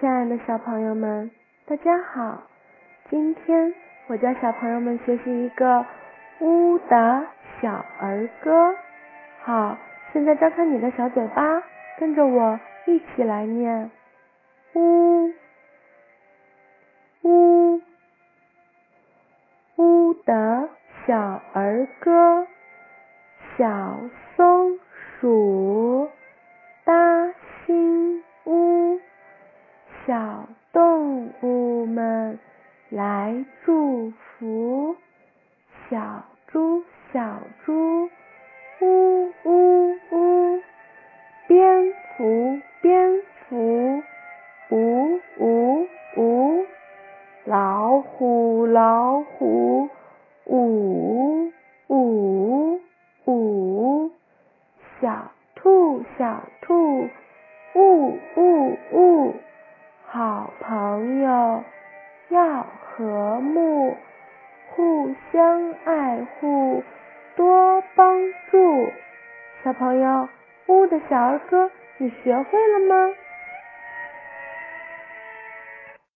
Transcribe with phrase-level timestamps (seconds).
[0.00, 1.30] 亲爱的小朋友们，
[1.66, 2.42] 大家好！
[3.08, 3.72] 今天
[4.08, 5.84] 我教小朋友们学习一个
[6.40, 7.26] 乌的
[7.60, 8.74] 小儿歌。
[9.42, 9.78] 好，
[10.12, 11.62] 现在张开你的小嘴巴，
[11.98, 13.90] 跟着我一起来念：
[14.74, 15.30] 乌
[17.22, 17.80] 乌
[19.76, 20.68] 乌的
[21.06, 21.16] 小
[21.52, 22.46] 儿歌，
[23.56, 24.00] 小
[24.36, 24.78] 松
[25.20, 25.61] 鼠
[30.04, 32.40] 小动物们
[32.90, 34.96] 来祝福，
[35.88, 38.10] 小猪小猪
[38.80, 40.60] 呜呜呜，
[41.46, 44.02] 蝙蝠蝙蝠
[44.70, 46.64] 呜呜呜，
[47.44, 49.88] 老虎老虎
[50.46, 51.52] 呜
[51.86, 52.80] 呜
[53.26, 54.10] 呜，
[55.00, 57.08] 小兔小兔
[57.76, 59.34] 呜呜呜。
[62.32, 63.94] 要和睦，
[64.70, 66.82] 互相爱护，
[67.36, 68.18] 多帮
[68.50, 68.88] 助。
[69.62, 70.08] 小朋友，
[70.66, 71.66] 《呜的小儿歌》
[71.98, 73.14] 你学会了吗？